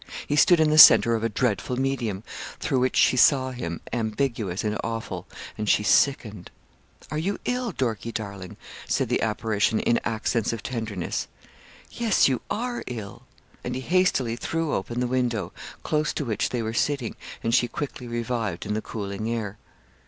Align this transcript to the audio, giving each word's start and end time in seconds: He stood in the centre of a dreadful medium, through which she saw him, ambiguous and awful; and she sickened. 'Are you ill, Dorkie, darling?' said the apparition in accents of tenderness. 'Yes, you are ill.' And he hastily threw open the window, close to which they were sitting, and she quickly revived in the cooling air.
He 0.25 0.35
stood 0.35 0.59
in 0.59 0.71
the 0.71 0.79
centre 0.79 1.13
of 1.13 1.23
a 1.23 1.29
dreadful 1.29 1.77
medium, 1.79 2.23
through 2.59 2.79
which 2.79 2.95
she 2.95 3.15
saw 3.15 3.51
him, 3.51 3.81
ambiguous 3.93 4.63
and 4.63 4.75
awful; 4.83 5.27
and 5.59 5.69
she 5.69 5.83
sickened. 5.83 6.49
'Are 7.11 7.19
you 7.19 7.37
ill, 7.45 7.71
Dorkie, 7.71 8.11
darling?' 8.11 8.57
said 8.87 9.09
the 9.09 9.21
apparition 9.21 9.79
in 9.79 9.99
accents 10.03 10.51
of 10.53 10.63
tenderness. 10.63 11.27
'Yes, 11.91 12.27
you 12.27 12.41
are 12.49 12.83
ill.' 12.87 13.27
And 13.63 13.75
he 13.75 13.81
hastily 13.81 14.35
threw 14.35 14.73
open 14.73 15.01
the 15.01 15.05
window, 15.05 15.53
close 15.83 16.13
to 16.13 16.25
which 16.25 16.49
they 16.49 16.63
were 16.63 16.73
sitting, 16.73 17.15
and 17.43 17.53
she 17.53 17.67
quickly 17.67 18.07
revived 18.07 18.65
in 18.65 18.73
the 18.73 18.81
cooling 18.81 19.29
air. 19.29 19.59